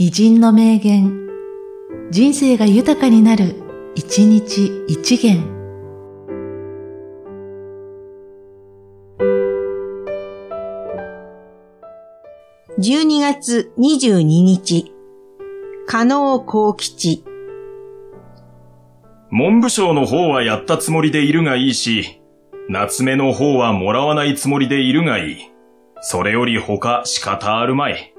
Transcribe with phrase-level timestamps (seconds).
[0.00, 1.28] 偉人の名言、
[2.12, 3.56] 人生が豊かになる、
[3.96, 5.42] 一日一元。
[12.78, 14.94] 12月22日、
[15.88, 17.24] 加納幸吉。
[19.32, 22.22] 文部省の方はやったつもりでいるがいいし、
[22.68, 25.38] 夏目の方はもらわないつもりでいるがいい。
[26.02, 28.14] それより他仕方あるまい。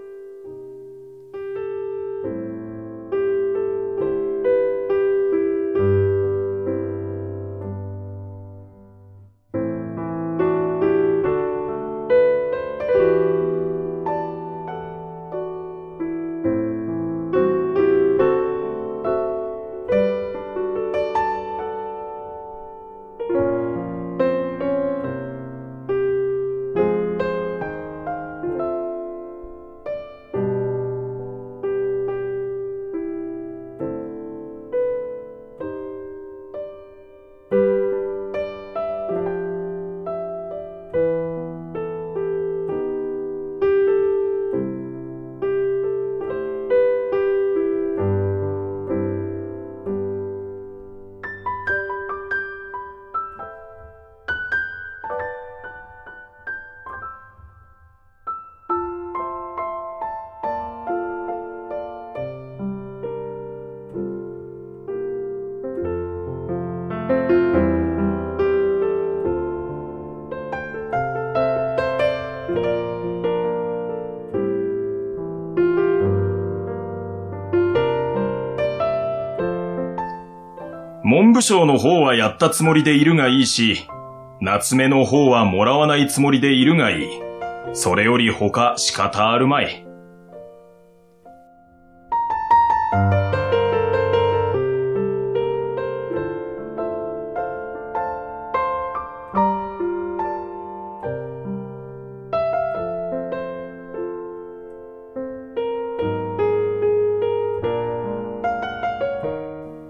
[81.10, 83.88] 文部省の方はやったつもりでいるがいいし、
[84.42, 87.08] 夏目の方はもらわないつもりでいるがいい。
[87.74, 89.89] それより他仕方あるまい。